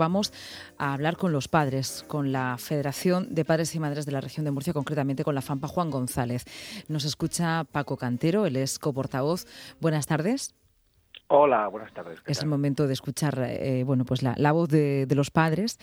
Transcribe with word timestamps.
Vamos 0.00 0.32
a 0.78 0.94
hablar 0.94 1.18
con 1.18 1.30
los 1.30 1.48
padres, 1.48 2.06
con 2.08 2.32
la 2.32 2.56
Federación 2.56 3.34
de 3.34 3.44
Padres 3.44 3.74
y 3.74 3.80
Madres 3.80 4.06
de 4.06 4.12
la 4.12 4.22
región 4.22 4.46
de 4.46 4.50
Murcia, 4.50 4.72
concretamente 4.72 5.24
con 5.24 5.34
la 5.34 5.42
FAMPA 5.42 5.68
Juan 5.68 5.90
González. 5.90 6.46
Nos 6.88 7.04
escucha 7.04 7.64
Paco 7.70 7.98
Cantero, 7.98 8.46
él 8.46 8.56
es 8.56 8.78
coportavoz. 8.78 9.44
Buenas 9.78 10.06
tardes. 10.06 10.54
Hola, 11.28 11.68
buenas 11.68 11.92
tardes. 11.92 12.18
Es 12.24 12.40
el 12.40 12.48
momento 12.48 12.86
de 12.86 12.94
escuchar 12.94 13.44
eh, 13.46 13.84
bueno, 13.84 14.06
pues 14.06 14.22
la, 14.22 14.52
voz 14.52 14.70
de, 14.70 15.06
los 15.14 15.30
padres. 15.30 15.78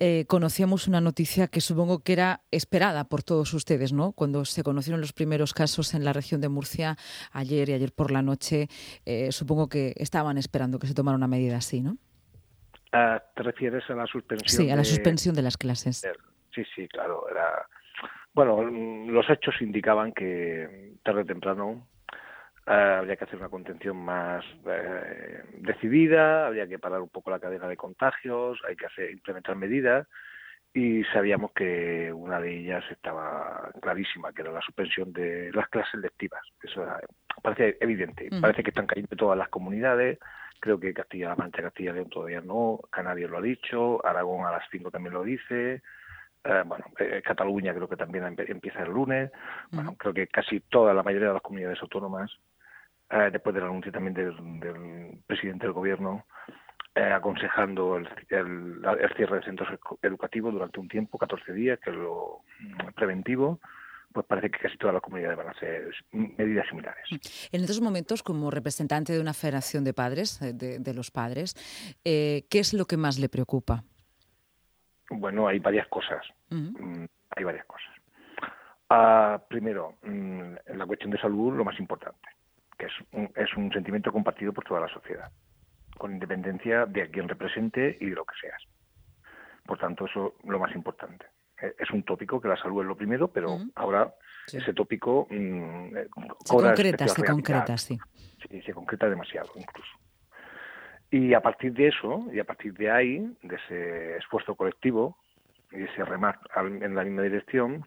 Eh, 0.00 0.24
conocíamos 0.26 0.88
una 0.88 1.00
noticia 1.00 1.46
que 1.46 1.60
supongo 1.60 2.00
que 2.00 2.14
era 2.14 2.42
esperada 2.50 3.04
por 3.04 3.22
todos 3.22 3.54
ustedes, 3.54 3.92
¿no? 3.92 4.10
Cuando 4.10 4.44
se 4.44 4.64
conocieron 4.64 5.00
los 5.00 5.12
primeros 5.12 5.54
casos 5.54 5.94
en 5.94 6.04
la 6.04 6.12
región 6.12 6.40
de 6.40 6.48
Murcia 6.48 6.98
ayer 7.30 7.68
y 7.68 7.74
ayer 7.74 7.92
por 7.92 8.10
la 8.10 8.22
noche, 8.22 8.68
eh, 9.06 9.30
supongo 9.30 9.68
que 9.68 9.94
estaban 9.98 10.36
esperando 10.36 10.80
que 10.80 10.88
se 10.88 10.94
tomara 10.94 11.16
una 11.16 11.28
medida 11.28 11.58
así, 11.58 11.80
¿no? 11.80 11.96
Ah, 12.92 13.22
¿Te 13.34 13.42
refieres 13.42 13.88
a 13.88 13.94
la 13.94 14.06
suspensión? 14.06 14.66
Sí, 14.66 14.70
a 14.70 14.76
la 14.76 14.84
suspensión 14.84 15.34
de 15.34 15.42
las 15.42 15.56
clases. 15.56 16.06
Sí, 16.54 16.62
sí, 16.74 16.86
claro. 16.88 17.26
Era... 17.30 17.66
Bueno, 18.34 18.62
los 18.62 19.28
hechos 19.30 19.54
indicaban 19.60 20.12
que 20.12 20.92
tarde 21.02 21.22
o 21.22 21.24
temprano 21.24 21.88
ah, 22.66 22.98
habría 22.98 23.16
que 23.16 23.24
hacer 23.24 23.38
una 23.38 23.48
contención 23.48 23.96
más 23.96 24.44
eh, 24.66 25.42
decidida, 25.58 26.46
habría 26.46 26.66
que 26.66 26.78
parar 26.78 27.00
un 27.00 27.08
poco 27.08 27.30
la 27.30 27.40
cadena 27.40 27.66
de 27.68 27.76
contagios, 27.76 28.58
hay 28.68 28.76
que 28.76 28.86
hacer, 28.86 29.10
implementar 29.10 29.56
medidas 29.56 30.06
y 30.74 31.04
sabíamos 31.12 31.52
que 31.52 32.12
una 32.12 32.40
de 32.40 32.58
ellas 32.58 32.84
estaba 32.90 33.70
clarísima, 33.80 34.32
que 34.32 34.42
era 34.42 34.52
la 34.52 34.62
suspensión 34.62 35.12
de 35.12 35.50
las 35.52 35.68
clases 35.68 36.00
lectivas. 36.00 36.42
Eso 36.62 36.86
parece 37.42 37.76
evidente. 37.80 38.30
Parece 38.40 38.62
que 38.62 38.70
están 38.70 38.86
cayendo 38.86 39.14
todas 39.16 39.36
las 39.36 39.50
comunidades, 39.50 40.18
Creo 40.62 40.78
que 40.78 40.94
Castilla-La 40.94 41.34
Mancha, 41.34 41.60
Castilla 41.60 41.90
y 41.90 41.94
León 41.94 42.08
todavía 42.08 42.40
no, 42.40 42.78
Canarias 42.88 43.28
lo 43.28 43.38
ha 43.38 43.42
dicho, 43.42 44.06
Aragón 44.06 44.46
a 44.46 44.52
las 44.52 44.62
5 44.70 44.92
también 44.92 45.12
lo 45.12 45.24
dice, 45.24 45.82
eh, 46.44 46.62
bueno, 46.64 46.84
eh, 47.00 47.20
Cataluña 47.20 47.74
creo 47.74 47.88
que 47.88 47.96
también 47.96 48.36
empieza 48.38 48.84
el 48.84 48.92
lunes, 48.92 49.32
bueno, 49.72 49.96
creo 49.98 50.14
que 50.14 50.28
casi 50.28 50.60
toda 50.60 50.94
la 50.94 51.02
mayoría 51.02 51.26
de 51.26 51.34
las 51.34 51.42
comunidades 51.42 51.82
autónomas, 51.82 52.30
eh, 53.10 53.30
después 53.32 53.56
del 53.56 53.64
anuncio 53.64 53.90
también 53.90 54.14
del, 54.14 55.18
presidente 55.26 55.66
del 55.66 55.72
gobierno, 55.72 56.26
aconsejando 56.94 57.96
el, 57.96 58.08
cierre 59.16 59.38
de 59.38 59.44
centros 59.44 59.68
educativos 60.00 60.52
durante 60.52 60.78
un 60.78 60.86
tiempo, 60.86 61.18
14 61.18 61.52
días, 61.54 61.80
que 61.80 61.90
es 61.90 61.96
lo 61.96 62.42
mm, 62.60 62.92
preventivo, 62.94 63.58
pues 64.12 64.26
parece 64.26 64.50
que 64.50 64.58
casi 64.58 64.76
todas 64.76 64.94
las 64.94 65.02
comunidades 65.02 65.36
van 65.36 65.48
a 65.48 65.50
hacer 65.50 65.94
medidas 66.12 66.66
similares. 66.68 67.02
En 67.50 67.60
estos 67.60 67.80
momentos, 67.80 68.22
como 68.22 68.50
representante 68.50 69.12
de 69.12 69.20
una 69.20 69.34
federación 69.34 69.84
de 69.84 69.94
padres, 69.94 70.40
eh, 70.42 70.52
de, 70.52 70.94
los 70.94 71.10
padres, 71.10 71.54
eh, 72.04 72.44
¿qué 72.50 72.58
es 72.60 72.74
lo 72.74 72.84
que 72.84 72.96
más 72.96 73.18
le 73.18 73.28
preocupa? 73.28 73.84
Bueno, 75.10 75.48
hay 75.48 75.58
varias 75.58 75.88
cosas. 75.88 76.24
Mm, 76.50 77.04
hay 77.36 77.44
varias 77.44 77.66
cosas. 77.66 77.90
Ah, 78.88 79.42
primero, 79.48 79.94
en 80.02 80.52
mm, 80.52 80.58
la 80.76 80.86
cuestión 80.86 81.10
de 81.10 81.18
salud, 81.18 81.56
lo 81.56 81.64
más 81.64 81.78
importante, 81.78 82.28
que 82.78 82.86
es 82.86 82.92
es 83.36 83.56
un 83.56 83.72
sentimiento 83.72 84.12
compartido 84.12 84.52
por 84.52 84.64
toda 84.64 84.80
la 84.80 84.88
sociedad, 84.88 85.30
con 85.96 86.12
independencia 86.12 86.86
de 86.86 87.02
a 87.02 87.08
quién 87.08 87.28
represente 87.28 87.96
y 88.00 88.06
de 88.06 88.14
lo 88.14 88.24
que 88.24 88.34
seas. 88.40 88.62
Por 89.64 89.78
tanto, 89.78 90.06
eso 90.06 90.34
es 90.42 90.48
lo 90.48 90.58
más 90.58 90.74
importante 90.74 91.26
es 91.78 91.90
un 91.90 92.02
tópico 92.02 92.40
que 92.40 92.48
la 92.48 92.56
salud 92.56 92.82
es 92.82 92.88
lo 92.88 92.96
primero, 92.96 93.28
pero 93.28 93.58
ahora 93.74 94.12
ese 94.46 94.74
tópico 94.74 95.26
mm, 95.30 95.96
eh, 95.96 96.08
se 96.44 96.54
concreta, 96.54 97.08
se 97.08 97.24
concreta, 97.24 97.78
sí. 97.78 97.98
Sí, 98.48 98.60
se 98.62 98.72
concreta 98.72 99.08
demasiado 99.08 99.50
incluso. 99.56 99.90
Y 101.10 101.34
a 101.34 101.40
partir 101.40 101.72
de 101.74 101.88
eso, 101.88 102.26
y 102.32 102.40
a 102.40 102.44
partir 102.44 102.72
de 102.74 102.90
ahí, 102.90 103.18
de 103.42 103.56
ese 103.56 104.16
esfuerzo 104.16 104.54
colectivo 104.54 105.18
y 105.70 105.82
ese 105.82 106.04
remar 106.04 106.38
en 106.56 106.94
la 106.94 107.04
misma 107.04 107.22
dirección, 107.22 107.86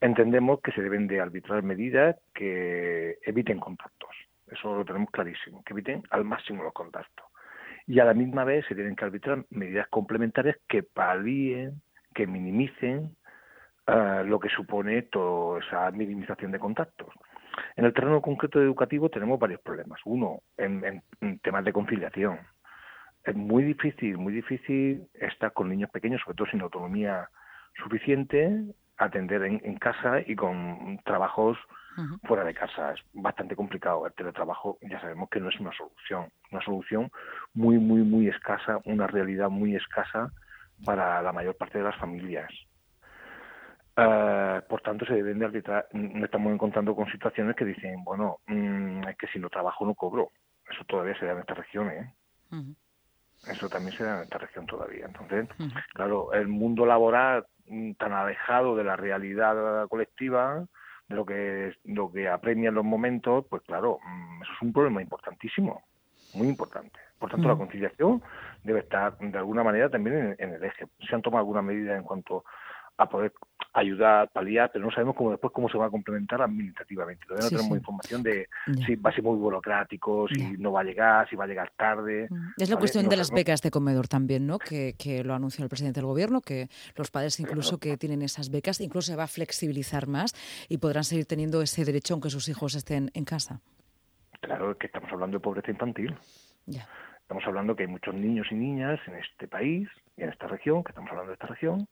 entendemos 0.00 0.60
que 0.60 0.72
se 0.72 0.82
deben 0.82 1.06
de 1.06 1.20
arbitrar 1.20 1.62
medidas 1.62 2.16
que 2.34 3.18
eviten 3.22 3.58
contactos. 3.58 4.10
Eso 4.50 4.76
lo 4.76 4.84
tenemos 4.84 5.10
clarísimo, 5.10 5.62
que 5.64 5.72
eviten 5.72 6.02
al 6.10 6.24
máximo 6.24 6.62
los 6.62 6.72
contactos. 6.72 7.26
Y 7.86 8.00
a 8.00 8.04
la 8.04 8.14
misma 8.14 8.44
vez 8.44 8.66
se 8.66 8.74
tienen 8.74 8.94
que 8.94 9.04
arbitrar 9.04 9.44
medidas 9.50 9.88
complementarias 9.88 10.56
que 10.68 10.82
palíen 10.82 11.80
que 12.18 12.26
minimicen 12.26 13.14
eh, 13.86 14.22
lo 14.26 14.40
que 14.40 14.48
supone 14.48 15.02
toda 15.02 15.60
esa 15.60 15.88
minimización 15.92 16.50
de 16.50 16.58
contactos. 16.58 17.14
En 17.76 17.84
el 17.84 17.94
terreno 17.94 18.20
concreto 18.20 18.60
educativo 18.60 19.08
tenemos 19.08 19.38
varios 19.38 19.60
problemas. 19.60 20.00
Uno, 20.04 20.40
en, 20.56 21.00
temas 21.42 21.64
de 21.64 21.72
conciliación. 21.72 22.40
Es 23.22 23.36
muy 23.36 23.62
difícil, 23.62 24.18
muy 24.18 24.32
difícil 24.32 25.06
estar 25.14 25.52
con 25.52 25.68
niños 25.68 25.90
pequeños, 25.90 26.20
sobre 26.24 26.36
todo 26.36 26.48
sin 26.48 26.60
autonomía 26.60 27.28
suficiente, 27.80 28.64
atender 28.96 29.44
en, 29.44 29.76
casa 29.76 30.18
y 30.26 30.34
con 30.34 30.98
trabajos 31.04 31.56
fuera 32.24 32.42
de 32.42 32.54
casa. 32.54 32.94
Es 32.94 33.00
bastante 33.12 33.54
complicado. 33.54 34.06
El 34.06 34.12
teletrabajo 34.14 34.78
ya 34.82 35.00
sabemos 35.00 35.28
que 35.30 35.38
no 35.38 35.50
es 35.50 35.60
una 35.60 35.70
solución. 35.72 36.26
Una 36.50 36.64
solución 36.64 37.12
muy, 37.54 37.78
muy, 37.78 38.02
muy 38.02 38.26
escasa, 38.26 38.80
una 38.86 39.06
realidad 39.06 39.50
muy 39.50 39.76
escasa 39.76 40.32
para 40.84 41.22
la 41.22 41.32
mayor 41.32 41.56
parte 41.56 41.78
de 41.78 41.84
las 41.84 41.96
familias. 41.96 42.50
Eh, 43.96 44.62
por 44.68 44.80
tanto, 44.80 45.04
se 45.04 45.14
deben 45.14 45.38
de 45.38 45.46
arbitrar. 45.46 45.88
No 45.92 46.24
estamos 46.24 46.52
encontrando 46.52 46.94
con 46.94 47.10
situaciones 47.10 47.56
que 47.56 47.64
dicen, 47.64 48.04
bueno, 48.04 48.38
mm, 48.46 49.08
es 49.08 49.16
que 49.16 49.26
si 49.28 49.38
no 49.38 49.48
trabajo 49.48 49.84
no 49.84 49.94
cobro. 49.94 50.30
Eso 50.70 50.84
todavía 50.84 51.18
se 51.18 51.26
da 51.26 51.32
en 51.32 51.40
esta 51.40 51.54
región, 51.54 51.90
¿eh? 51.90 52.14
Eso 53.46 53.68
también 53.68 53.96
se 53.96 54.04
da 54.04 54.18
en 54.18 54.22
esta 54.24 54.38
región 54.38 54.66
todavía. 54.66 55.06
Entonces, 55.06 55.48
claro, 55.94 56.32
el 56.32 56.48
mundo 56.48 56.86
laboral 56.86 57.46
tan 57.98 58.12
alejado 58.12 58.76
de 58.76 58.84
la 58.84 58.96
realidad 58.96 59.88
colectiva, 59.88 60.64
de 61.08 61.16
lo 61.16 61.24
que 61.24 61.74
lo 61.84 62.10
que 62.12 62.28
apremia 62.28 62.68
en 62.68 62.74
los 62.74 62.84
momentos, 62.84 63.46
pues 63.48 63.62
claro, 63.62 63.98
mm, 64.04 64.42
eso 64.42 64.52
es 64.52 64.62
un 64.62 64.72
problema 64.72 65.02
importantísimo, 65.02 65.82
muy 66.34 66.48
importante. 66.48 66.98
Por 67.18 67.30
tanto, 67.30 67.48
la 67.48 67.54
mm. 67.54 67.58
conciliación 67.58 68.22
debe 68.62 68.80
estar 68.80 69.18
de 69.18 69.38
alguna 69.38 69.64
manera 69.64 69.88
también 69.88 70.36
en, 70.38 70.50
el 70.50 70.64
eje. 70.64 70.86
Se 71.08 71.14
han 71.14 71.22
tomado 71.22 71.40
alguna 71.40 71.62
medida 71.62 71.96
en 71.96 72.04
cuanto 72.04 72.44
a 72.96 73.08
poder 73.08 73.32
ayudar, 73.74 74.28
paliar, 74.30 74.70
pero 74.72 74.84
no 74.84 74.90
sabemos 74.90 75.14
cómo 75.14 75.30
después 75.30 75.52
cómo 75.52 75.68
se 75.68 75.78
va 75.78 75.86
a 75.86 75.90
complementar 75.90 76.42
administrativamente. 76.42 77.24
Todavía 77.26 77.48
no 77.50 77.56
tenemos 77.56 77.78
información 77.78 78.22
de 78.24 78.48
si 78.86 78.96
va 78.96 79.10
a 79.10 79.12
ser 79.12 79.22
muy 79.22 79.36
burocrático, 79.36 80.26
si 80.28 80.56
no 80.58 80.72
va 80.72 80.80
a 80.80 80.84
llegar, 80.84 81.28
si 81.28 81.36
va 81.36 81.44
a 81.44 81.46
llegar 81.46 81.72
tarde. 81.76 82.26
Mm. 82.28 82.50
Es 82.56 82.70
la 82.70 82.76
cuestión 82.76 83.08
de 83.08 83.16
las 83.16 83.30
becas 83.30 83.62
de 83.62 83.70
comedor 83.70 84.08
también, 84.08 84.46
¿no? 84.46 84.58
Que, 84.58 84.94
que 84.98 85.22
lo 85.22 85.34
anunció 85.34 85.62
el 85.62 85.68
presidente 85.68 86.00
del 86.00 86.06
gobierno, 86.06 86.40
que 86.40 86.68
los 86.96 87.10
padres 87.10 87.38
incluso 87.38 87.78
que 87.78 87.96
tienen 87.96 88.22
esas 88.22 88.50
becas, 88.50 88.80
incluso 88.80 89.12
se 89.12 89.16
va 89.16 89.24
a 89.24 89.28
flexibilizar 89.28 90.08
más 90.08 90.34
y 90.68 90.78
podrán 90.78 91.04
seguir 91.04 91.26
teniendo 91.26 91.62
ese 91.62 91.84
derecho 91.84 92.14
aunque 92.14 92.30
sus 92.30 92.48
hijos 92.48 92.74
estén 92.74 93.10
en 93.14 93.24
casa. 93.24 93.60
Claro, 94.48 94.70
es 94.70 94.78
que 94.78 94.86
estamos 94.86 95.12
hablando 95.12 95.36
de 95.36 95.42
pobreza 95.42 95.70
infantil. 95.70 96.16
Ya. 96.64 96.88
Estamos 97.20 97.44
hablando 97.46 97.76
que 97.76 97.82
hay 97.82 97.88
muchos 97.88 98.14
niños 98.14 98.46
y 98.50 98.54
niñas 98.54 98.98
en 99.06 99.16
este 99.16 99.46
país 99.46 99.86
y 100.16 100.22
en 100.22 100.30
esta 100.30 100.46
región, 100.46 100.82
que 100.82 100.92
estamos 100.92 101.10
hablando 101.10 101.28
de 101.28 101.34
esta 101.34 101.48
región, 101.48 101.86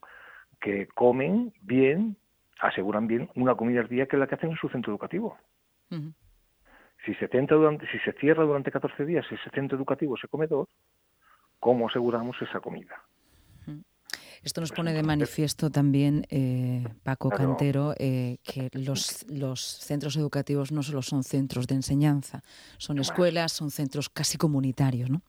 que 0.59 0.87
comen 0.87 1.53
bien, 1.61 2.17
aseguran 2.59 3.07
bien 3.07 3.29
una 3.35 3.55
comida 3.55 3.81
al 3.81 3.89
día 3.89 4.07
que 4.07 4.17
es 4.17 4.21
la 4.21 4.27
que 4.27 4.37
hacen 4.37 4.53
en 4.53 4.57
su 4.57 4.71
centro 4.71 4.91
educativo. 4.91 5.37
Si 7.05 7.15
se 7.17 7.29
durante, 7.29 7.87
si 7.89 7.99
se 7.99 8.13
cierra 8.15 8.45
durante 8.45 8.73
14 8.73 9.05
días 9.05 9.27
ese 9.31 9.51
centro 9.51 9.77
educativo, 9.77 10.17
ese 10.17 10.27
comedor, 10.27 10.67
¿cómo 11.61 11.89
aseguramos 11.89 12.41
esa 12.41 12.61
comida? 12.61 13.03
Esto 14.47 14.61
nos 14.61 14.71
pone 14.71 14.93
de 14.93 15.03
manifiesto 15.03 15.71
también, 15.71 16.25
eh, 16.31 16.85
Paco 17.03 17.31
Cantero, 17.31 17.95
eh, 17.99 18.39
que 18.45 18.71
los, 18.75 19.29
los 19.29 19.61
centros 19.61 20.17
educativos 20.17 20.71
no 20.71 20.85
solo 20.85 21.03
son 21.03 21.25
centros 21.25 21.67
de 21.67 21.75
enseñanza, 21.75 22.43
son 22.79 23.01
escuelas, 23.01 23.51
son 23.51 23.73
centros 23.73 24.09
casi 24.09 24.39
comunitarios, 24.39 25.11
¿no? 25.11 25.21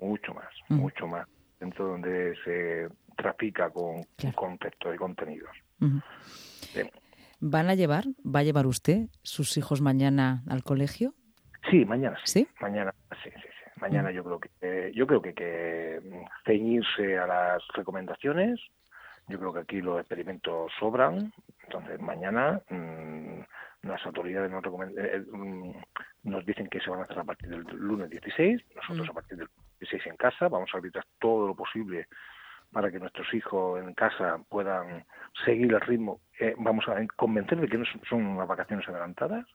Mucho 0.00 0.32
más, 0.32 0.48
mucho 0.70 1.06
más. 1.06 1.28
Centro 1.58 1.88
donde 1.88 2.34
se 2.42 2.88
trafica 3.18 3.68
con 3.68 4.02
contextos 4.34 4.94
y 4.94 4.96
contenidos. 4.96 5.50
¿Van 7.40 7.68
a 7.68 7.74
llevar, 7.74 8.06
va 8.24 8.40
a 8.40 8.44
llevar 8.44 8.66
usted 8.66 9.08
sus 9.20 9.58
hijos 9.58 9.82
mañana 9.82 10.42
al 10.48 10.64
colegio? 10.64 11.12
Sí, 11.70 11.84
mañana 11.84 12.16
sí. 12.24 12.48
Mañana 12.62 12.94
sí, 13.22 13.28
sí, 13.30 13.48
Mañana 13.80 14.10
yo 14.10 14.22
creo 14.24 14.40
que 14.40 14.50
eh, 14.60 14.92
yo 14.94 15.06
creo 15.06 15.20
que 15.20 15.30
hay 15.30 15.34
que 15.34 16.00
ceñirse 16.44 17.18
a 17.18 17.26
las 17.26 17.62
recomendaciones. 17.74 18.60
Yo 19.28 19.38
creo 19.38 19.52
que 19.52 19.60
aquí 19.60 19.80
los 19.80 20.00
experimentos 20.00 20.70
sobran. 20.78 21.32
Entonces 21.64 22.00
mañana 22.00 22.60
mm, 22.68 23.40
las 23.82 24.04
autoridades 24.06 24.50
nos, 24.50 24.64
eh, 24.64 24.94
eh, 24.96 25.24
mm, 25.30 25.72
nos 26.24 26.46
dicen 26.46 26.68
que 26.68 26.80
se 26.80 26.90
van 26.90 27.00
a 27.00 27.04
hacer 27.04 27.18
a 27.18 27.24
partir 27.24 27.48
del 27.48 27.62
lunes 27.62 28.10
16. 28.10 28.62
Nosotros 28.76 29.08
a 29.10 29.12
partir 29.14 29.38
del 29.38 29.48
16 29.80 30.06
en 30.06 30.16
casa 30.16 30.48
vamos 30.48 30.70
a 30.72 30.76
arbitrar 30.76 31.04
todo 31.18 31.48
lo 31.48 31.54
posible 31.54 32.06
para 32.72 32.90
que 32.90 32.98
nuestros 32.98 33.32
hijos 33.34 33.80
en 33.80 33.94
casa 33.94 34.40
puedan 34.48 35.04
seguir 35.44 35.72
el 35.72 35.80
ritmo. 35.80 36.20
vamos 36.58 36.88
a 36.88 36.96
convencer 37.16 37.60
de 37.60 37.68
que 37.68 37.78
no 37.78 37.84
son 38.08 38.26
unas 38.26 38.48
vacaciones 38.48 38.88
adelantadas 38.88 39.46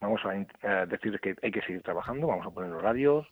vamos 0.00 0.20
a 0.24 0.86
decir 0.86 1.20
que 1.20 1.36
hay 1.42 1.50
que 1.50 1.62
seguir 1.62 1.82
trabajando, 1.82 2.26
vamos 2.26 2.46
a 2.46 2.50
poner 2.50 2.72
horarios, 2.72 3.26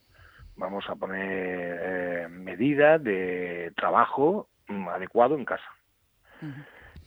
vamos 0.56 0.85
a 0.88 0.97
poner 0.97 1.81
eh, 1.82 2.29
medidas 2.29 3.03
de 3.03 3.73
trabajo 3.76 4.49
mm, 4.69 4.88
adecuado 4.88 5.37
en 5.37 5.44
casa. 5.44 5.70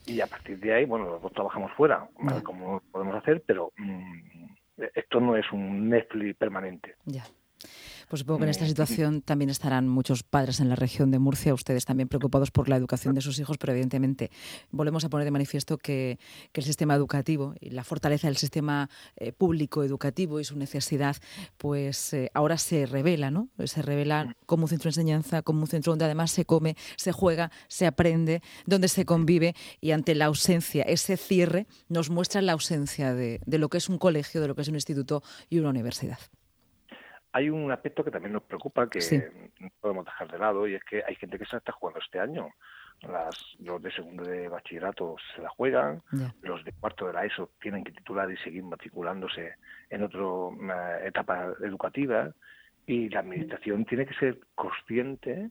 Y 0.05 0.19
a 0.19 0.27
partir 0.27 0.59
de 0.59 0.73
ahí, 0.73 0.85
bueno, 0.85 1.05
los 1.05 1.21
dos 1.21 1.31
trabajamos 1.31 1.71
fuera, 1.73 2.07
como 2.43 2.81
podemos 2.91 3.15
hacer, 3.15 3.43
pero 3.45 3.71
mm, 3.77 4.19
esto 4.95 5.19
no 5.19 5.37
es 5.37 5.49
un 5.51 5.89
Netflix 5.89 6.35
permanente. 6.37 6.95
Ya. 7.05 7.23
Pues 8.11 8.19
supongo 8.19 8.39
que 8.39 8.43
en 8.43 8.49
esta 8.49 8.67
situación 8.67 9.21
también 9.21 9.49
estarán 9.49 9.87
muchos 9.87 10.23
padres 10.23 10.59
en 10.59 10.67
la 10.67 10.75
región 10.75 11.11
de 11.11 11.19
Murcia, 11.19 11.53
ustedes 11.53 11.85
también 11.85 12.09
preocupados 12.09 12.51
por 12.51 12.67
la 12.67 12.75
educación 12.75 13.15
de 13.15 13.21
sus 13.21 13.39
hijos, 13.39 13.57
pero 13.57 13.71
evidentemente 13.71 14.31
volvemos 14.69 15.05
a 15.05 15.09
poner 15.09 15.23
de 15.23 15.31
manifiesto 15.31 15.77
que, 15.77 16.19
el 16.53 16.63
sistema 16.63 16.93
educativo 16.93 17.55
y 17.61 17.69
la 17.69 17.85
fortaleza 17.85 18.27
del 18.27 18.35
sistema 18.35 18.89
eh, 19.15 19.31
público 19.31 19.85
educativo 19.85 20.41
y 20.41 20.43
su 20.43 20.57
necesidad, 20.57 21.15
pues 21.57 22.11
eh, 22.11 22.29
ahora 22.33 22.57
se 22.57 22.85
revela, 22.85 23.31
¿no? 23.31 23.47
Se 23.63 23.81
revela 23.81 24.35
como 24.45 24.63
un 24.63 24.67
centro 24.67 24.89
de 24.89 24.89
enseñanza, 24.89 25.41
como 25.41 25.61
un 25.61 25.67
centro 25.67 25.93
donde 25.93 26.03
además 26.03 26.31
se 26.31 26.43
come, 26.43 26.75
se 26.97 27.13
juega, 27.13 27.49
se 27.69 27.87
aprende, 27.87 28.41
donde 28.65 28.89
se 28.89 29.05
convive 29.05 29.55
y 29.79 29.91
ante 29.91 30.15
la 30.15 30.25
ausencia, 30.25 30.83
ese 30.83 31.15
cierre 31.15 31.65
nos 31.87 32.09
muestra 32.09 32.41
la 32.41 32.51
ausencia 32.51 33.15
de 33.15 33.39
lo 33.45 33.69
que 33.69 33.77
es 33.77 33.87
un 33.87 33.97
colegio, 33.97 34.41
de 34.41 34.49
lo 34.49 34.55
que 34.55 34.63
es 34.63 34.67
un 34.67 34.75
instituto 34.75 35.23
y 35.49 35.59
una 35.59 35.69
universidad 35.69 36.19
hay 37.33 37.49
un 37.49 37.71
aspecto 37.71 38.03
que 38.03 38.11
también 38.11 38.33
nos 38.33 38.43
preocupa, 38.43 38.89
que 38.89 38.99
no 39.59 39.69
podemos 39.79 40.05
dejar 40.05 40.29
de 40.31 40.37
lado, 40.37 40.67
y 40.67 40.75
es 40.75 40.83
que 40.83 41.03
hay 41.05 41.15
gente 41.15 41.39
que 41.39 41.45
se 41.45 41.57
está 41.57 41.71
jugando 41.71 41.99
este 41.99 42.19
año. 42.19 42.49
Las, 43.01 43.55
los 43.59 43.81
de 43.81 43.91
segundo 43.91 44.23
de 44.23 44.47
bachillerato 44.47 45.15
se 45.35 45.41
la 45.41 45.49
juegan, 45.49 46.03
los 46.41 46.63
de 46.63 46.73
cuarto 46.73 47.07
de 47.07 47.13
la 47.13 47.25
ESO 47.25 47.49
tienen 47.59 47.83
que 47.83 47.91
titular 47.91 48.29
y 48.29 48.37
seguir 48.37 48.63
matriculándose 48.63 49.55
en 49.89 50.03
otra 50.03 50.19
eh, 50.21 51.07
etapa 51.07 51.53
educativa, 51.61 52.31
y 52.85 53.09
la 53.09 53.21
administración 53.21 53.85
tiene 53.85 54.05
que 54.05 54.13
ser 54.15 54.39
consciente 54.53 55.49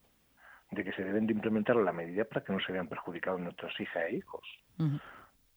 de 0.71 0.85
que 0.85 0.93
se 0.93 1.03
deben 1.03 1.27
de 1.27 1.33
implementar 1.33 1.77
la 1.77 1.93
medida 1.93 2.25
para 2.25 2.45
que 2.45 2.53
no 2.53 2.61
se 2.61 2.73
vean 2.73 2.89
perjudicados 2.89 3.41
nuestras 3.41 3.79
hijas 3.81 4.05
e 4.09 4.17
hijos. 4.17 4.45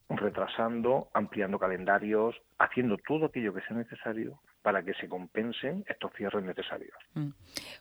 Retrasando, 0.10 1.10
ampliando 1.14 1.60
calendarios, 1.60 2.36
haciendo 2.58 2.98
todo 2.98 3.26
aquello 3.26 3.54
que 3.54 3.62
sea 3.62 3.78
necesario 3.78 4.40
para 4.64 4.82
que 4.84 4.94
se 4.94 5.08
compensen 5.08 5.86
estos 5.88 6.12
cierres 6.18 6.44
necesarios. 6.44 6.94
Mm. 7.14 7.30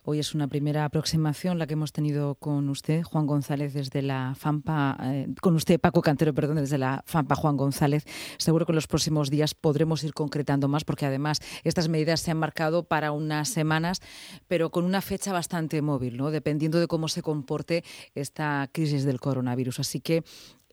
Hoy 0.03 0.19
es 0.19 0.35
una 0.35 0.49
primera 0.49 0.83
aproximación 0.83 1.57
la 1.57 1.65
que 1.65 1.73
hemos 1.73 1.93
tenido 1.93 2.35
con 2.35 2.67
usted, 2.69 3.03
Juan 3.03 3.25
González, 3.25 3.73
desde 3.73 4.01
la 4.01 4.35
FAMPA, 4.35 4.97
eh, 5.01 5.27
con 5.41 5.55
usted, 5.55 5.79
Paco 5.79 6.01
Cantero, 6.01 6.33
perdón, 6.33 6.57
desde 6.57 6.77
la 6.77 7.01
FAMPA, 7.05 7.35
Juan 7.35 7.55
González. 7.55 8.03
Seguro 8.37 8.65
que 8.65 8.73
en 8.73 8.75
los 8.75 8.87
próximos 8.87 9.29
días 9.29 9.55
podremos 9.55 10.03
ir 10.03 10.13
concretando 10.13 10.67
más, 10.67 10.83
porque 10.83 11.05
además 11.05 11.39
estas 11.63 11.87
medidas 11.87 12.19
se 12.19 12.31
han 12.31 12.37
marcado 12.37 12.83
para 12.83 13.13
unas 13.13 13.47
semanas, 13.47 14.01
pero 14.47 14.69
con 14.69 14.83
una 14.83 15.01
fecha 15.01 15.31
bastante 15.31 15.81
móvil, 15.81 16.17
¿no? 16.17 16.31
dependiendo 16.31 16.79
de 16.81 16.87
cómo 16.87 17.07
se 17.07 17.21
comporte 17.21 17.83
esta 18.13 18.69
crisis 18.73 19.05
del 19.05 19.21
coronavirus. 19.21 19.79
Así 19.79 20.01
que 20.01 20.23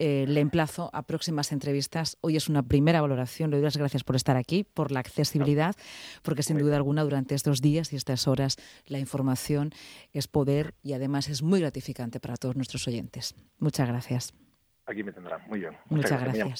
eh, 0.02 0.24
le 0.26 0.40
emplazo 0.40 0.88
a 0.94 1.02
próximas 1.02 1.52
entrevistas. 1.52 2.16
Hoy 2.22 2.36
es 2.36 2.48
una 2.48 2.62
primera 2.62 3.02
valoración. 3.02 3.50
Le 3.50 3.58
doy 3.58 3.64
las 3.64 3.76
gracias 3.76 4.02
por 4.02 4.16
estar 4.16 4.34
aquí, 4.34 4.64
por 4.64 4.92
la 4.92 5.00
accesibilidad, 5.00 5.76
porque 6.22 6.42
sin 6.42 6.56
duda 6.56 6.76
alguna 6.76 7.04
durante 7.04 7.34
estos 7.34 7.60
días 7.60 7.92
y 7.92 7.96
estas 7.96 8.26
horas 8.26 8.56
la 8.86 8.98
información 8.98 9.72
es 10.14 10.26
poder 10.26 10.74
y 10.82 10.94
además 10.94 11.28
es 11.28 11.42
muy 11.42 11.60
gratificante 11.60 12.18
para 12.18 12.36
todos 12.36 12.56
nuestros 12.56 12.88
oyentes. 12.88 13.34
Muchas 13.58 13.88
gracias. 13.88 14.32
Aquí 14.86 15.02
me 15.02 15.12
tendrán. 15.12 15.42
Muy 15.48 15.60
bien. 15.60 15.76
Muchas, 15.90 16.18
gracias. 16.18 16.58